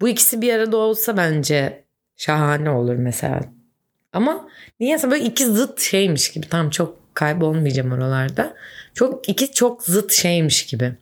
Bu 0.00 0.08
ikisi 0.08 0.42
bir 0.42 0.52
arada 0.52 0.76
olsa 0.76 1.16
bence 1.16 1.84
şahane 2.16 2.70
olur 2.70 2.94
mesela. 2.94 3.57
Ama 4.12 4.48
niyeyse 4.80 5.10
böyle 5.10 5.24
iki 5.24 5.46
zıt 5.46 5.80
şeymiş 5.80 6.32
gibi. 6.32 6.48
Tam 6.48 6.70
çok 6.70 7.14
kaybolmayacağım 7.14 7.92
oralarda. 7.92 8.54
Çok 8.94 9.28
iki 9.28 9.52
çok 9.52 9.82
zıt 9.82 10.12
şeymiş 10.12 10.66
gibi. 10.66 10.92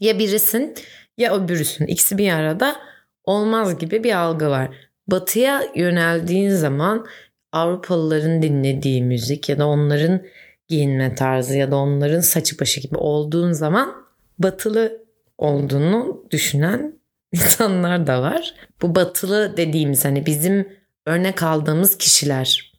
Ya 0.00 0.18
birisin 0.18 0.74
ya 1.18 1.36
öbürüsün. 1.36 1.86
İkisi 1.86 2.18
bir 2.18 2.32
arada 2.32 2.76
olmaz 3.24 3.78
gibi 3.78 4.04
bir 4.04 4.18
algı 4.18 4.50
var. 4.50 4.68
Batıya 5.08 5.62
yöneldiğin 5.74 6.50
zaman 6.50 7.06
Avrupalıların 7.52 8.42
dinlediği 8.42 9.02
müzik 9.02 9.48
ya 9.48 9.58
da 9.58 9.66
onların 9.66 10.22
giyinme 10.68 11.14
tarzı 11.14 11.56
ya 11.56 11.70
da 11.70 11.76
onların 11.76 12.20
saçı 12.20 12.60
başı 12.60 12.80
gibi 12.80 12.96
olduğun 12.96 13.52
zaman 13.52 13.94
batılı 14.38 15.02
olduğunu 15.38 16.24
düşünen 16.30 16.98
insanlar 17.32 18.06
da 18.06 18.22
var. 18.22 18.54
Bu 18.82 18.94
batılı 18.94 19.56
dediğimiz 19.56 20.04
hani 20.04 20.26
bizim 20.26 20.68
örnek 21.06 21.42
aldığımız 21.42 21.98
kişiler 21.98 22.72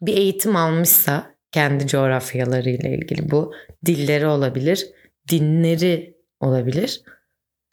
bir 0.00 0.16
eğitim 0.16 0.56
almışsa 0.56 1.34
kendi 1.52 1.86
coğrafyalarıyla 1.86 2.90
ilgili 2.90 3.30
bu 3.30 3.54
dilleri 3.86 4.26
olabilir, 4.26 4.86
dinleri 5.30 6.16
olabilir. 6.40 7.02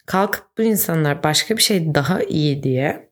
Kalkıp 0.06 0.58
bu 0.58 0.62
insanlar 0.62 1.22
başka 1.22 1.56
bir 1.56 1.62
şey 1.62 1.94
daha 1.94 2.22
iyi 2.22 2.62
diye 2.62 3.10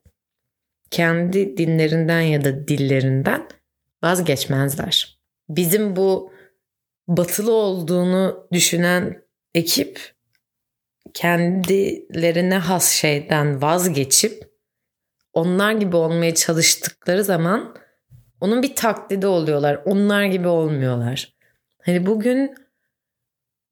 kendi 0.91 1.57
dinlerinden 1.57 2.21
ya 2.21 2.43
da 2.43 2.67
dillerinden 2.67 3.47
vazgeçmezler. 4.03 5.19
Bizim 5.49 5.95
bu 5.95 6.33
batılı 7.07 7.51
olduğunu 7.51 8.47
düşünen 8.51 9.21
ekip 9.53 10.13
kendilerine 11.13 12.57
has 12.57 12.91
şeyden 12.91 13.61
vazgeçip 13.61 14.48
onlar 15.39 15.71
gibi 15.71 15.95
olmaya 15.95 16.35
çalıştıkları 16.35 17.23
zaman 17.23 17.75
onun 18.41 18.63
bir 18.63 18.75
taklidi 18.75 19.27
oluyorlar. 19.27 19.81
Onlar 19.85 20.25
gibi 20.25 20.47
olmuyorlar. 20.47 21.33
Hani 21.85 22.05
bugün 22.05 22.55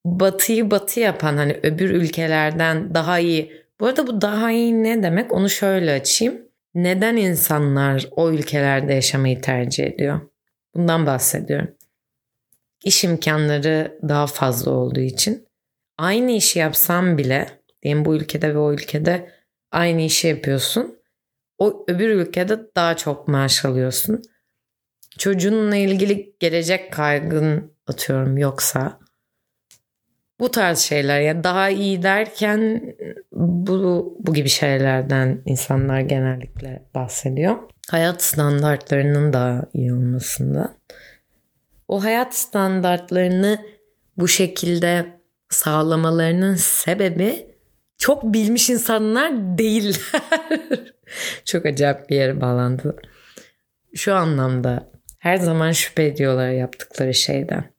batıyı 0.05 0.71
batı 0.71 1.00
yapan 1.00 1.38
hani 1.38 1.59
öbür 1.63 1.89
ülkelerden 1.89 2.95
daha 2.95 3.19
iyi. 3.19 3.67
Bu 3.79 3.86
arada 3.86 4.07
bu 4.07 4.21
daha 4.21 4.51
iyi 4.51 4.83
ne 4.83 5.03
demek? 5.03 5.31
Onu 5.31 5.50
şöyle 5.50 5.93
açayım. 5.93 6.41
Neden 6.75 7.15
insanlar 7.15 8.07
o 8.12 8.31
ülkelerde 8.31 8.93
yaşamayı 8.93 9.41
tercih 9.41 9.83
ediyor? 9.86 10.21
Bundan 10.75 11.05
bahsediyorum. 11.05 11.75
İş 12.83 13.03
imkanları 13.03 14.00
daha 14.09 14.27
fazla 14.27 14.71
olduğu 14.71 15.00
için 15.00 15.47
aynı 15.97 16.31
işi 16.31 16.59
yapsam 16.59 17.17
bile 17.17 17.47
diyelim 17.83 18.05
bu 18.05 18.15
ülkede 18.15 18.53
ve 18.53 18.57
o 18.57 18.74
ülkede 18.74 19.31
aynı 19.71 20.01
işi 20.01 20.27
yapıyorsun 20.27 20.97
o 21.57 21.85
öbür 21.87 22.09
ülkede 22.09 22.59
daha 22.75 22.97
çok 22.97 23.27
maaş 23.27 23.65
alıyorsun. 23.65 24.21
çocuğunla 25.17 25.75
ilgili 25.75 26.35
gelecek 26.39 26.93
kaygın 26.93 27.73
atıyorum 27.87 28.37
yoksa 28.37 28.99
bu 30.39 30.51
tarz 30.51 30.79
şeyler 30.79 31.21
ya 31.21 31.43
daha 31.43 31.69
iyi 31.69 32.03
derken 32.03 32.95
bu 33.31 34.17
bu 34.19 34.33
gibi 34.33 34.49
şeylerden 34.49 35.41
insanlar 35.45 35.99
genellikle 35.99 36.83
bahsediyor. 36.95 37.57
Hayat 37.89 38.23
standartlarının 38.23 39.33
daha 39.33 39.63
iyi 39.73 39.93
olmasından. 39.93 40.77
O 41.87 42.03
hayat 42.03 42.35
standartlarını 42.35 43.65
bu 44.17 44.27
şekilde 44.27 45.05
sağlamalarının 45.49 46.55
sebebi 46.55 47.47
çok 47.97 48.23
bilmiş 48.23 48.69
insanlar 48.69 49.57
değiller. 49.57 50.11
çok 51.45 51.65
acayip 51.65 52.09
bir 52.09 52.15
yere 52.15 52.41
bağlandı. 52.41 52.95
Şu 53.95 54.15
anlamda 54.15 54.91
her 55.19 55.37
zaman 55.37 55.71
şüphe 55.71 56.05
ediyorlar 56.05 56.49
yaptıkları 56.49 57.13
şeyden. 57.13 57.71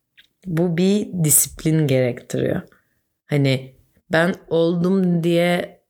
Bu 0.46 0.76
bir 0.76 1.24
disiplin 1.24 1.86
gerektiriyor. 1.86 2.62
Hani 3.26 3.74
ben 4.12 4.34
oldum 4.48 5.22
diye 5.22 5.80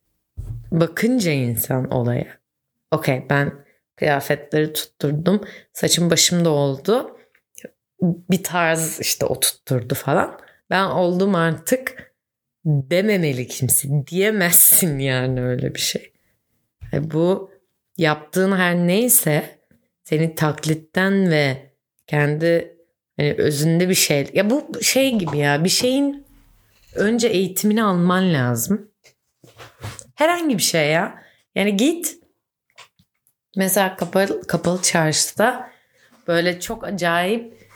bakınca 0.71 1.31
insan 1.31 1.91
olaya. 1.91 2.27
Okey 2.91 3.25
ben 3.29 3.65
kıyafetleri 3.95 4.73
tutturdum. 4.73 5.41
Saçım 5.73 6.09
başım 6.09 6.45
da 6.45 6.49
oldu. 6.49 7.17
Bir 8.01 8.43
tarz 8.43 8.99
işte 8.99 9.25
o 9.25 9.39
falan. 9.95 10.39
Ben 10.69 10.83
oldum 10.83 11.35
artık 11.35 12.13
dememeli 12.65 13.47
kimse. 13.47 13.87
Diyemezsin 14.07 14.99
yani 14.99 15.43
öyle 15.43 15.75
bir 15.75 15.79
şey. 15.79 16.08
Yani 16.91 17.11
bu 17.11 17.51
yaptığın 17.97 18.57
her 18.57 18.75
neyse 18.75 19.59
seni 20.03 20.35
taklitten 20.35 21.31
ve 21.31 21.73
kendi 22.07 22.77
hani 23.17 23.33
özünde 23.33 23.89
bir 23.89 23.95
şey. 23.95 24.29
Ya 24.33 24.49
bu 24.49 24.81
şey 24.81 25.15
gibi 25.15 25.37
ya 25.37 25.63
bir 25.63 25.69
şeyin 25.69 26.25
önce 26.95 27.27
eğitimini 27.27 27.83
alman 27.83 28.33
lazım. 28.33 28.91
Herhangi 30.15 30.57
bir 30.57 30.63
şey 30.63 30.91
ya. 30.91 31.23
Yani 31.55 31.77
git 31.77 32.15
mesela 33.55 33.95
kapalı, 33.95 34.47
kapalı 34.47 34.81
çarşıda 34.81 35.69
böyle 36.27 36.59
çok 36.59 36.83
acayip 36.83 37.69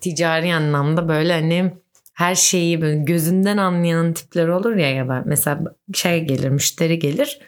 ticari 0.00 0.54
anlamda 0.54 1.08
böyle 1.08 1.32
hani 1.32 1.72
her 2.14 2.34
şeyi 2.34 2.80
böyle 2.80 2.96
gözünden 2.96 3.56
anlayan 3.56 4.12
tipler 4.12 4.48
olur 4.48 4.76
ya 4.76 4.90
ya 4.90 5.08
da 5.08 5.22
mesela 5.26 5.60
şey 5.94 6.24
gelir 6.24 6.48
müşteri 6.48 6.98
gelir 6.98 7.40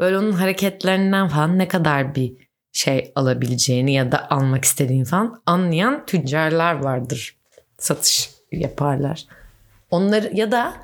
böyle 0.00 0.18
onun 0.18 0.32
hareketlerinden 0.32 1.28
falan 1.28 1.58
ne 1.58 1.68
kadar 1.68 2.14
bir 2.14 2.32
şey 2.72 3.12
alabileceğini 3.14 3.92
ya 3.92 4.12
da 4.12 4.30
almak 4.30 4.64
istediğini 4.64 5.04
falan 5.04 5.42
anlayan 5.46 6.06
tüccarlar 6.06 6.74
vardır. 6.74 7.36
Satış 7.78 8.30
yaparlar. 8.52 9.26
Onları 9.90 10.30
ya 10.34 10.52
da 10.52 10.74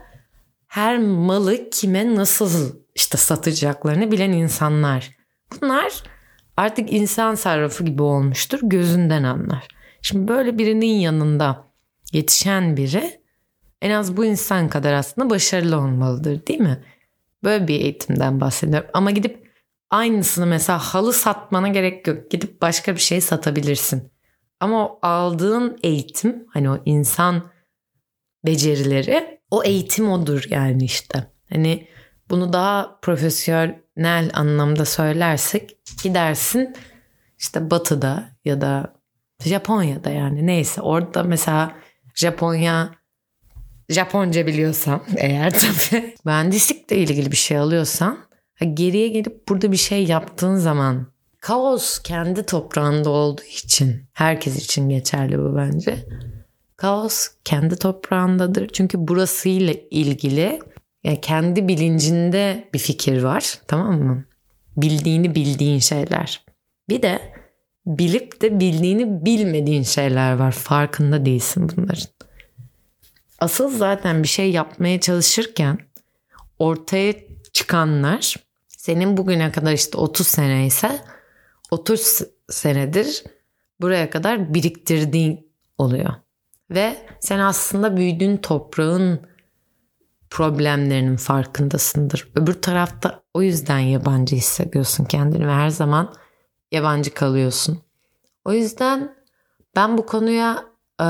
her 0.66 0.98
malı 0.98 1.70
kime 1.70 2.14
nasıl 2.14 2.76
işte 2.94 3.18
satacaklarını 3.18 4.12
bilen 4.12 4.32
insanlar. 4.32 5.10
Bunlar 5.52 6.02
artık 6.56 6.92
insan 6.92 7.34
sarrafı 7.34 7.84
gibi 7.84 8.02
olmuştur. 8.02 8.60
Gözünden 8.62 9.22
anlar. 9.22 9.68
Şimdi 10.02 10.28
böyle 10.28 10.58
birinin 10.58 10.94
yanında 10.94 11.64
yetişen 12.12 12.76
biri 12.76 13.20
en 13.82 13.90
az 13.90 14.16
bu 14.16 14.24
insan 14.24 14.68
kadar 14.68 14.92
aslında 14.92 15.30
başarılı 15.30 15.76
olmalıdır 15.76 16.46
değil 16.46 16.60
mi? 16.60 16.84
Böyle 17.44 17.68
bir 17.68 17.80
eğitimden 17.80 18.40
bahsediyorum. 18.40 18.90
Ama 18.94 19.10
gidip 19.10 19.50
aynısını 19.90 20.46
mesela 20.46 20.78
halı 20.78 21.12
satmana 21.12 21.68
gerek 21.68 22.06
yok. 22.06 22.30
Gidip 22.30 22.62
başka 22.62 22.94
bir 22.94 23.00
şey 23.00 23.20
satabilirsin. 23.20 24.12
Ama 24.60 24.88
o 24.88 24.98
aldığın 25.02 25.78
eğitim 25.82 26.46
hani 26.52 26.70
o 26.70 26.78
insan 26.84 27.50
becerileri 28.46 29.40
o 29.50 29.64
eğitim 29.64 30.10
odur 30.10 30.44
yani 30.50 30.84
işte. 30.84 31.26
Hani 31.52 31.88
bunu 32.30 32.52
daha 32.52 32.98
profesyonel 33.02 34.30
anlamda 34.34 34.84
söylersek 34.84 35.76
gidersin 36.02 36.74
işte 37.38 37.70
batıda 37.70 38.28
ya 38.44 38.60
da 38.60 38.96
Japonya'da 39.44 40.10
yani 40.10 40.46
neyse 40.46 40.80
orada 40.80 41.22
mesela 41.22 41.76
Japonya 42.14 42.90
Japonca 43.88 44.46
biliyorsam 44.46 45.04
eğer 45.16 45.50
tabii 45.90 46.14
mühendislikle 46.24 46.96
ilgili 46.96 47.32
bir 47.32 47.36
şey 47.36 47.58
alıyorsan 47.58 48.18
geriye 48.74 49.08
gelip 49.08 49.48
burada 49.48 49.72
bir 49.72 49.76
şey 49.76 50.04
yaptığın 50.04 50.56
zaman 50.56 51.06
kaos 51.40 51.98
kendi 51.98 52.46
toprağında 52.46 53.10
olduğu 53.10 53.42
için 53.42 54.02
herkes 54.12 54.64
için 54.64 54.88
geçerli 54.88 55.38
bu 55.38 55.56
bence. 55.56 56.06
Kaos 56.76 57.28
kendi 57.44 57.76
toprağındadır. 57.76 58.68
Çünkü 58.68 59.08
burasıyla 59.08 59.74
ilgili 59.90 60.60
yani 61.04 61.20
kendi 61.20 61.68
bilincinde 61.68 62.68
bir 62.74 62.78
fikir 62.78 63.22
var 63.22 63.58
tamam 63.68 64.02
mı? 64.02 64.24
Bildiğini 64.76 65.34
bildiğin 65.34 65.78
şeyler. 65.78 66.44
Bir 66.88 67.02
de 67.02 67.20
bilip 67.86 68.42
de 68.42 68.60
bildiğini 68.60 69.24
bilmediğin 69.24 69.82
şeyler 69.82 70.32
var. 70.32 70.52
Farkında 70.52 71.26
değilsin 71.26 71.68
bunların. 71.76 72.06
Asıl 73.38 73.70
zaten 73.78 74.22
bir 74.22 74.28
şey 74.28 74.50
yapmaya 74.50 75.00
çalışırken 75.00 75.78
ortaya 76.58 77.14
çıkanlar 77.52 78.36
senin 78.68 79.16
bugüne 79.16 79.52
kadar 79.52 79.72
işte 79.72 79.98
30 79.98 80.26
sene 80.26 80.66
ise 80.66 81.00
30 81.70 82.22
senedir 82.48 83.24
buraya 83.80 84.10
kadar 84.10 84.54
biriktirdiğin 84.54 85.52
oluyor. 85.78 86.14
Ve 86.70 86.96
sen 87.20 87.38
aslında 87.38 87.96
büyüdüğün 87.96 88.36
toprağın 88.36 89.20
problemlerinin 90.30 91.16
farkındasındır. 91.16 92.28
Öbür 92.34 92.54
tarafta 92.54 93.22
o 93.34 93.42
yüzden 93.42 93.78
yabancı 93.78 94.36
hissediyorsun 94.36 95.04
kendini 95.04 95.46
ve 95.46 95.52
her 95.52 95.68
zaman 95.68 96.14
yabancı 96.72 97.14
kalıyorsun. 97.14 97.82
O 98.44 98.52
yüzden 98.52 99.16
ben 99.76 99.98
bu 99.98 100.06
konuya 100.06 100.64
e, 101.00 101.04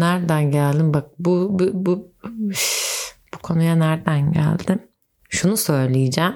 nereden 0.00 0.50
geldim? 0.50 0.94
Bak 0.94 1.06
bu 1.18 1.58
bu 1.58 1.70
bu 1.74 2.12
bu 3.34 3.38
konuya 3.42 3.76
nereden 3.76 4.32
geldim? 4.32 4.82
Şunu 5.28 5.56
söyleyeceğim. 5.56 6.34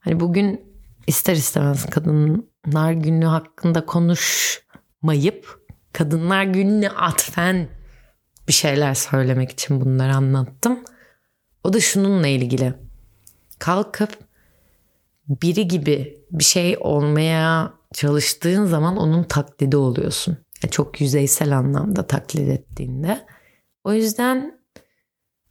Hani 0.00 0.20
bugün 0.20 0.60
ister 1.06 1.34
istemez 1.34 1.86
kadınlar 1.86 2.92
günü 2.92 3.24
hakkında 3.24 3.86
konuşmayıp 3.86 5.66
kadınlar 5.92 6.44
gününe 6.44 6.90
atfen 6.90 7.68
bir 8.48 8.52
şeyler 8.52 8.94
söylemek 8.94 9.50
için 9.50 9.80
bunları 9.80 10.14
anlattım. 10.14 10.78
O 11.64 11.72
da 11.72 11.80
şununla 11.80 12.26
ilgili. 12.26 12.74
Kalkıp 13.58 14.18
biri 15.28 15.68
gibi 15.68 16.18
bir 16.30 16.44
şey 16.44 16.76
olmaya 16.80 17.72
çalıştığın 17.92 18.64
zaman 18.64 18.96
onun 18.96 19.22
taklidi 19.22 19.76
oluyorsun. 19.76 20.36
Çok 20.70 21.00
yüzeysel 21.00 21.58
anlamda 21.58 22.06
taklit 22.06 22.48
ettiğinde. 22.48 23.26
O 23.84 23.92
yüzden 23.92 24.60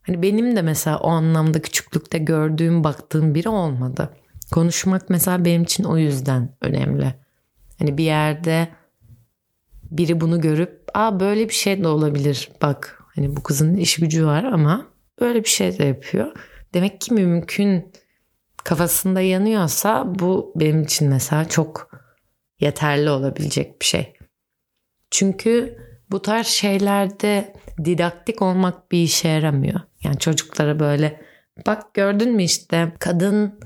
hani 0.02 0.22
benim 0.22 0.56
de 0.56 0.62
mesela 0.62 0.98
o 0.98 1.08
anlamda 1.08 1.62
küçüklükte 1.62 2.18
gördüğüm, 2.18 2.84
baktığım 2.84 3.34
biri 3.34 3.48
olmadı. 3.48 4.10
Konuşmak 4.52 5.10
mesela 5.10 5.44
benim 5.44 5.62
için 5.62 5.84
o 5.84 5.98
yüzden 5.98 6.56
önemli. 6.60 7.14
Hani 7.78 7.98
bir 7.98 8.04
yerde 8.04 8.68
biri 9.90 10.20
bunu 10.20 10.40
görüp 10.40 10.82
aa 10.94 11.20
böyle 11.20 11.48
bir 11.48 11.54
şey 11.54 11.84
de 11.84 11.88
olabilir 11.88 12.50
bak 12.62 13.02
hani 13.14 13.36
bu 13.36 13.42
kızın 13.42 13.76
iş 13.76 13.96
gücü 13.96 14.26
var 14.26 14.44
ama 14.44 14.86
böyle 15.20 15.44
bir 15.44 15.48
şey 15.48 15.78
de 15.78 15.84
yapıyor. 15.84 16.32
Demek 16.74 17.00
ki 17.00 17.14
mümkün 17.14 17.92
kafasında 18.64 19.20
yanıyorsa 19.20 20.18
bu 20.18 20.52
benim 20.56 20.82
için 20.82 21.08
mesela 21.08 21.48
çok 21.48 21.90
yeterli 22.60 23.10
olabilecek 23.10 23.80
bir 23.80 23.86
şey. 23.86 24.15
Çünkü 25.10 25.78
bu 26.10 26.22
tarz 26.22 26.46
şeylerde 26.46 27.54
didaktik 27.84 28.42
olmak 28.42 28.92
bir 28.92 29.02
işe 29.02 29.28
yaramıyor. 29.28 29.80
Yani 30.02 30.18
çocuklara 30.18 30.80
böyle 30.80 31.20
bak 31.66 31.94
gördün 31.94 32.36
mü 32.36 32.42
işte 32.42 32.92
kadın 32.98 33.60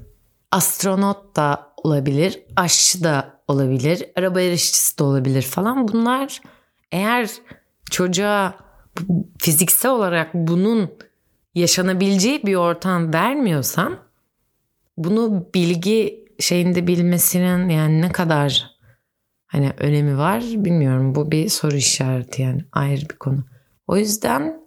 astronot 0.51 1.37
da 1.37 1.73
olabilir, 1.77 2.43
aşçı 2.57 3.05
da 3.05 3.41
olabilir, 3.49 4.05
araba 4.17 4.41
yarışçısı 4.41 4.99
da 4.99 5.05
olabilir 5.05 5.43
falan. 5.43 5.89
Bunlar 5.89 6.41
eğer 6.93 7.31
çocuğa 7.91 8.55
fiziksel 9.39 9.91
olarak 9.93 10.35
bunun 10.35 10.91
yaşanabileceği 11.55 12.43
bir 12.43 12.55
ortam 12.55 13.13
vermiyorsan 13.13 13.99
bunu 14.97 15.49
bilgi 15.55 16.25
şeyinde 16.39 16.87
bilmesinin 16.87 17.69
yani 17.69 18.01
ne 18.03 18.13
kadar 18.13 18.71
hani 19.53 19.73
önemi 19.79 20.19
var 20.19 20.43
bilmiyorum. 20.43 21.15
Bu 21.15 21.31
bir 21.31 21.49
soru 21.49 21.77
işareti 21.77 22.43
yani 22.43 22.65
ayrı 22.73 23.09
bir 23.09 23.17
konu. 23.17 23.45
O 23.87 23.97
yüzden 23.97 24.61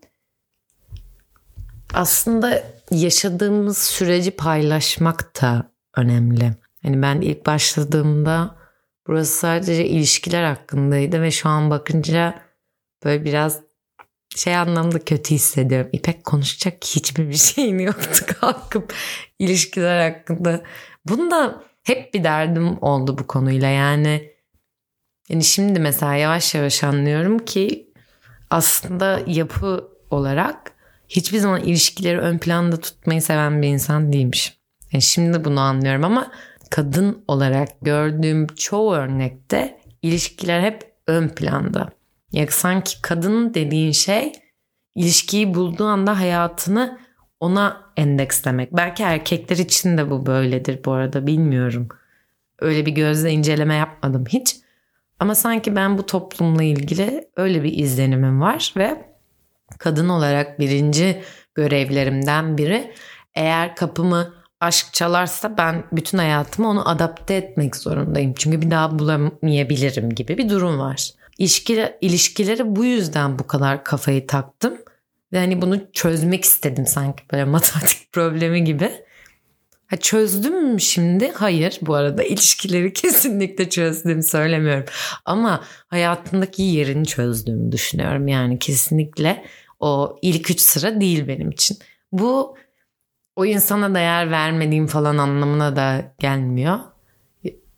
aslında 1.93 2.63
yaşadığımız 2.91 3.78
süreci 3.78 4.32
paylaşmak 4.32 5.41
da 5.41 5.72
önemli. 5.98 6.52
Hani 6.84 7.02
ben 7.02 7.22
ilk 7.22 7.46
başladığımda 7.46 8.63
Burası 9.08 9.38
sadece 9.38 9.86
ilişkiler 9.86 10.43
hakkındaydı 10.43 11.22
ve 11.22 11.32
şu 11.32 11.50
an 11.50 11.69
bakınca 11.69 12.41
böyle 13.06 13.26
biraz 13.26 13.62
şey 14.36 14.56
anlamda 14.56 15.00
kötü 15.00 15.36
hissediyorum. 15.36 15.89
İpek 15.93 16.24
konuşacak 16.24 16.84
hiçbir 16.84 17.30
bir 17.30 17.34
şeyin 17.54 17.80
yoktu 17.80 18.26
kalkıp 18.39 18.93
ilişkiler 19.39 20.12
hakkında. 20.12 20.63
Bunda 21.06 21.63
hep 21.84 22.13
bir 22.13 22.24
derdim 22.24 22.78
oldu 22.84 23.17
bu 23.17 23.28
konuyla 23.28 23.67
yani. 23.67 24.33
Yani 25.30 25.44
şimdi 25.44 25.80
mesela 25.80 26.16
yavaş 26.16 26.56
yavaş 26.56 26.84
anlıyorum 26.84 27.40
ki 27.40 27.94
aslında 28.50 29.22
yapı 29.28 29.88
olarak 30.10 30.72
hiçbir 31.10 31.38
zaman 31.38 31.62
ilişkileri 31.62 32.20
ön 32.20 32.38
planda 32.38 32.78
tutmayı 32.78 33.22
seven 33.22 33.62
bir 33.62 33.68
insan 33.68 34.14
değilmiş. 34.14 34.58
Yani 34.92 35.02
şimdi 35.02 35.46
bunu 35.46 35.60
anlıyorum 35.60 36.04
ama 36.04 36.32
kadın 36.70 37.24
olarak 37.28 37.70
gördüğüm 37.82 38.48
çoğu 38.48 38.94
örnekte 38.94 39.80
ilişkiler 40.02 40.62
hep 40.62 40.94
ön 41.08 41.30
planda. 41.30 41.90
Ya 42.32 42.48
sanki 42.50 43.02
kadın 43.02 43.54
dediğin 43.54 43.92
şey 43.92 44.32
ilişkiyi 44.96 45.54
bulduğu 45.54 45.86
anda 45.86 46.20
hayatını 46.20 47.00
ona 47.40 47.92
endekslemek. 47.98 48.74
Belki 48.74 49.04
erkekler 49.04 49.58
için 49.58 49.98
de 49.98 50.10
bu 50.10 50.26
böyledir 50.26 50.84
bu 50.86 50.92
arada 50.92 51.28
bilmiyorum. 51.28 51.88
Öyle 52.60 52.86
bir 52.86 52.92
gözle 52.92 53.32
inceleme 53.32 53.76
yapmadım 53.76 54.26
hiç. 54.30 54.62
Ama 55.19 55.36
sanki 55.36 55.76
ben 55.76 55.97
bu 55.97 56.06
toplumla 56.06 56.63
ilgili 56.63 57.28
öyle 57.36 57.63
bir 57.63 57.78
izlenimim 57.78 58.41
var 58.41 58.73
ve 58.78 59.06
kadın 59.80 60.10
olarak 60.10 60.60
birinci 60.60 61.23
görevlerimden 61.56 62.58
biri 62.58 62.93
eğer 63.36 63.76
kapımı 63.76 64.34
aşk 64.60 64.93
çalarsa 64.93 65.58
ben 65.58 65.84
bütün 65.91 66.17
hayatımı 66.17 66.69
onu 66.69 66.89
adapte 66.89 67.34
etmek 67.36 67.76
zorundayım. 67.76 68.34
Çünkü 68.38 68.62
bir 68.62 68.71
daha 68.71 68.99
bulamayabilirim 68.99 70.10
gibi 70.10 70.38
bir 70.38 70.49
durum 70.49 70.80
var. 70.80 71.10
İlişki, 71.38 71.95
ilişkileri 72.02 72.76
bu 72.76 72.86
yüzden 72.86 73.39
bu 73.39 73.47
kadar 73.47 73.84
kafayı 73.84 74.28
taktım. 74.28 74.78
Ve 75.34 75.39
hani 75.39 75.62
bunu 75.62 75.91
çözmek 75.93 76.43
istedim 76.43 76.86
sanki 76.86 77.23
böyle 77.32 77.43
matematik 77.52 78.12
problemi 78.12 78.63
gibi. 78.63 78.91
Ha 79.93 79.97
çözdüm 79.97 80.73
mü 80.73 80.82
şimdi? 80.82 81.32
Hayır 81.32 81.79
bu 81.82 81.95
arada 81.95 82.23
ilişkileri 82.23 82.93
kesinlikle 82.93 83.69
çözdüm 83.69 84.23
söylemiyorum. 84.23 84.86
Ama 85.25 85.63
hayatımdaki 85.88 86.62
yerini 86.63 87.06
çözdüğümü 87.06 87.71
düşünüyorum. 87.71 88.27
Yani 88.27 88.60
kesinlikle 88.60 89.45
o 89.79 90.17
ilk 90.21 90.51
üç 90.51 90.62
sıra 90.62 91.01
değil 91.01 91.27
benim 91.27 91.51
için. 91.51 91.77
Bu 92.12 92.58
o 93.36 93.45
insana 93.45 93.95
değer 93.95 94.32
vermediğim 94.32 94.88
falan 94.88 95.17
anlamına 95.17 95.75
da 95.75 96.13
gelmiyor. 96.19 96.79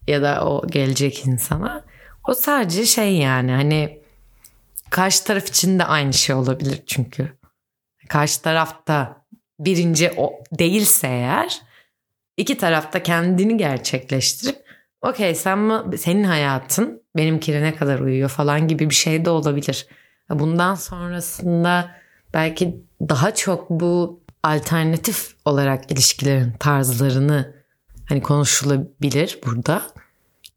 Ya 0.07 0.21
da 0.21 0.45
o 0.45 0.67
gelecek 0.67 1.25
insana. 1.25 1.83
O 2.27 2.33
sadece 2.33 2.85
şey 2.85 3.17
yani 3.17 3.51
hani 3.51 4.01
karşı 4.89 5.23
taraf 5.23 5.47
için 5.47 5.79
de 5.79 5.83
aynı 5.83 6.13
şey 6.13 6.35
olabilir 6.35 6.83
çünkü. 6.87 7.37
Karşı 8.09 8.41
tarafta 8.41 9.25
birinci 9.59 10.13
o 10.17 10.33
değilse 10.59 11.07
eğer 11.07 11.61
iki 12.37 12.57
tarafta 12.57 13.03
kendini 13.03 13.57
gerçekleştirip 13.57 14.65
okey 15.01 15.35
sen 15.35 15.59
mi, 15.59 15.97
senin 15.97 16.23
hayatın 16.23 17.01
benimkine 17.17 17.61
ne 17.61 17.75
kadar 17.75 17.99
uyuyor 17.99 18.29
falan 18.29 18.67
gibi 18.67 18.89
bir 18.89 18.95
şey 18.95 19.25
de 19.25 19.29
olabilir. 19.29 19.87
Bundan 20.29 20.75
sonrasında 20.75 21.91
belki 22.33 22.81
daha 23.01 23.35
çok 23.35 23.69
bu 23.69 24.19
alternatif 24.43 25.35
olarak 25.45 25.91
ilişkilerin 25.91 26.51
tarzlarını 26.59 27.55
hani 28.09 28.21
konuşulabilir 28.21 29.39
burada. 29.45 29.81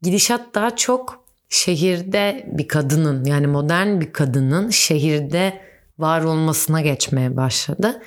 Gidişat 0.01 0.55
daha 0.55 0.75
çok 0.75 1.23
şehirde 1.49 2.49
bir 2.51 2.67
kadının 2.67 3.25
yani 3.25 3.47
modern 3.47 4.01
bir 4.01 4.13
kadının 4.13 4.69
şehirde 4.69 5.61
var 5.99 6.23
olmasına 6.23 6.81
geçmeye 6.81 7.37
başladı. 7.37 8.01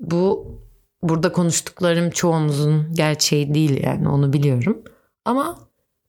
Bu 0.00 0.54
burada 1.02 1.32
konuştuklarım 1.32 2.10
çoğumuzun 2.10 2.94
gerçeği 2.94 3.54
değil 3.54 3.84
yani 3.84 4.08
onu 4.08 4.32
biliyorum. 4.32 4.82
Ama 5.24 5.58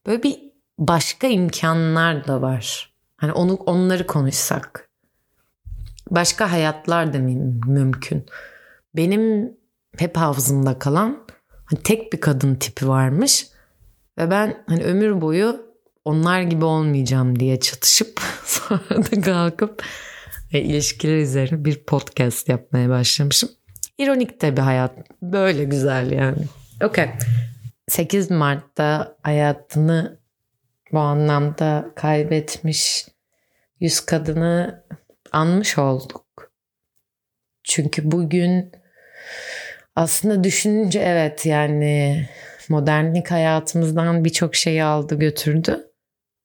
böyle 0.06 0.24
bir 0.24 0.40
başka 0.80 1.28
imkanlar 1.28 2.28
da 2.28 2.42
var. 2.42 2.94
Hani 3.18 3.32
onu 3.32 3.54
onları 3.54 4.08
konuşsak. 4.08 4.90
Başka 6.10 6.52
hayatlar 6.52 7.14
da 7.14 7.20
mümkün. 7.68 8.26
Benim 8.96 9.54
hep 9.98 10.18
hafızımda 10.18 10.80
kalan 10.80 11.18
hani 11.66 11.84
tek 11.84 12.14
bir 12.14 12.22
kadın 12.22 12.56
tipi 12.56 12.88
varmış 12.88 13.48
ve 14.18 14.32
ben 14.32 14.64
hani 14.68 14.84
ömür 14.84 15.22
boyu 15.22 15.72
onlar 16.06 16.42
gibi 16.42 16.66
olmayacağım 16.66 17.40
diye 17.40 17.60
çatışıp 17.60 18.22
sonra 18.46 19.04
da 19.12 19.22
kalkıp 19.22 19.84
ve 20.54 20.62
ilişkiler 20.62 21.18
üzerine 21.18 21.66
bir 21.66 21.84
podcast 21.84 22.50
yapmaya 22.50 22.90
başlamışım. 22.90 23.50
İronik 24.02 24.42
de 24.42 24.58
bir 24.58 24.62
hayat. 24.62 24.92
Böyle 25.22 25.64
güzel 25.64 26.12
yani. 26.12 26.44
Okey. 26.84 27.10
8 27.88 28.32
Mart'ta 28.32 29.18
hayatını 29.24 30.20
bu 30.92 31.00
anlamda 31.00 31.92
kaybetmiş 31.96 33.08
yüz 33.80 34.00
kadını 34.00 34.84
anmış 35.32 35.78
olduk. 35.78 36.52
Çünkü 37.64 38.12
bugün 38.12 38.72
aslında 39.96 40.44
düşününce 40.44 41.00
evet 41.00 41.46
yani 41.46 42.30
modernlik 42.70 43.32
hayatımızdan 43.32 44.26
birçok 44.26 44.56
şeyi 44.56 44.84
aldı 44.84 45.20
götürdü. 45.20 45.88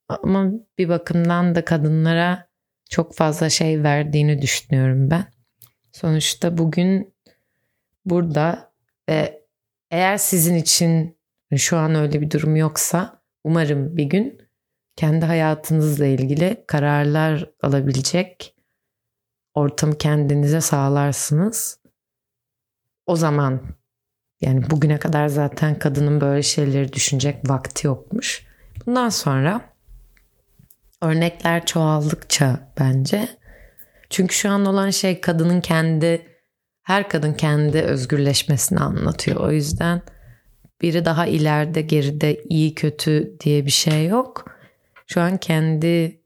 Ama 0.09 0.51
bir 0.77 0.89
bakımdan 0.89 1.55
da 1.55 1.65
kadınlara 1.65 2.47
çok 2.89 3.15
fazla 3.15 3.49
şey 3.49 3.83
verdiğini 3.83 4.41
düşünüyorum 4.41 5.11
ben. 5.11 5.25
Sonuçta 5.91 6.57
bugün 6.57 7.16
burada 8.09 8.73
ve 9.09 9.43
eğer 9.91 10.17
sizin 10.17 10.55
için 10.55 11.17
şu 11.55 11.77
an 11.77 11.95
öyle 11.95 12.21
bir 12.21 12.31
durum 12.31 12.55
yoksa 12.55 13.21
umarım 13.43 13.97
bir 13.97 14.03
gün 14.03 14.41
kendi 14.95 15.25
hayatınızla 15.25 16.05
ilgili 16.05 16.63
kararlar 16.67 17.49
alabilecek 17.61 18.55
ortamı 19.53 19.97
kendinize 19.97 20.61
sağlarsınız. 20.61 21.79
O 23.05 23.15
zaman 23.15 23.61
yani 24.41 24.69
bugüne 24.69 24.99
kadar 24.99 25.27
zaten 25.27 25.79
kadının 25.79 26.21
böyle 26.21 26.43
şeyleri 26.43 26.93
düşünecek 26.93 27.49
vakti 27.49 27.87
yokmuş. 27.87 28.45
Bundan 28.85 29.09
sonra 29.09 29.61
örnekler 31.01 31.65
çoğaldıkça 31.65 32.73
bence. 32.79 33.27
Çünkü 34.09 34.35
şu 34.35 34.49
an 34.49 34.65
olan 34.65 34.89
şey 34.89 35.21
kadının 35.21 35.61
kendi 35.61 36.36
her 36.87 37.09
kadın 37.09 37.33
kendi 37.33 37.81
özgürleşmesini 37.81 38.79
anlatıyor. 38.79 39.37
O 39.37 39.51
yüzden 39.51 40.01
biri 40.81 41.05
daha 41.05 41.25
ileride 41.25 41.81
geride 41.81 42.43
iyi 42.43 42.75
kötü 42.75 43.39
diye 43.39 43.65
bir 43.65 43.71
şey 43.71 44.05
yok. 44.05 44.45
Şu 45.07 45.21
an 45.21 45.37
kendi 45.37 46.21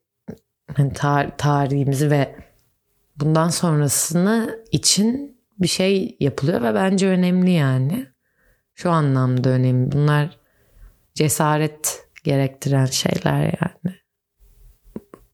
hani 0.76 0.92
tar- 0.92 1.38
tarihimizi 1.38 2.12
ve 2.12 2.36
bundan 3.16 3.50
sonrasını 3.50 4.64
için 4.72 5.38
bir 5.60 5.68
şey 5.68 6.18
yapılıyor 6.20 6.62
ve 6.62 6.74
bence 6.74 7.08
önemli 7.08 7.52
yani. 7.52 8.08
Şu 8.76 8.92
anlamda 8.92 9.50
önemli. 9.50 9.92
Bunlar 9.92 10.38
cesaret 11.14 12.06
gerektiren 12.24 12.86
şeyler 12.86 13.44
yani 13.44 13.96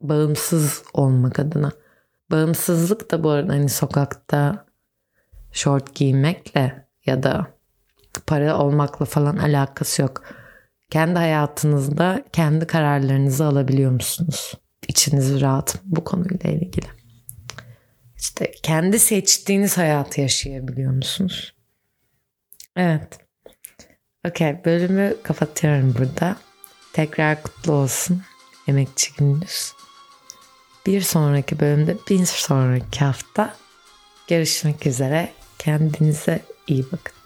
bağımsız 0.02 0.84
olmak 0.94 1.40
adına. 1.40 1.72
Bağımsızlık 2.32 3.12
da 3.12 3.24
bu 3.24 3.30
arada 3.30 3.54
hani 3.54 3.70
sokakta 3.70 4.67
şort 5.58 5.96
giymekle 5.96 6.88
ya 7.06 7.24
da 7.24 7.48
para 8.28 8.58
olmakla 8.58 9.06
falan 9.06 9.38
alakası 9.38 10.02
yok. 10.02 10.24
Kendi 10.89 11.20
hayatınızda 11.20 12.24
kendi 12.34 12.67
kararlarınızı 12.67 13.46
alabiliyor 13.46 13.91
musunuz? 13.91 14.54
İçiniz 14.88 15.41
rahat 15.41 15.76
mı 15.76 15.82
bu 15.86 16.04
konuyla 16.04 16.50
ilgili? 16.50 16.88
İşte 18.17 18.52
kendi 18.63 19.00
seçtiğiniz 19.00 19.78
hayatı 19.78 20.22
yaşayabiliyor 20.22 20.91
musunuz? 20.91 21.54
Evet. 22.76 23.20
Okey 24.28 24.65
bölümü 24.65 25.15
kapatıyorum 25.24 25.96
burada. 26.00 26.38
Tekrar 26.93 27.43
kutlu 27.43 27.74
olsun 27.74 28.22
emekçi 28.67 29.13
gününüz 29.13 29.74
bir 30.86 31.02
sonraki 31.02 31.60
bölümde 31.60 31.98
bir 32.10 32.26
sonraki 32.26 33.00
hafta 33.00 33.56
görüşmek 34.28 34.88
üzere. 34.88 35.37
Kendinize 35.60 36.39
iyi 36.67 36.86
bakın. 36.91 37.17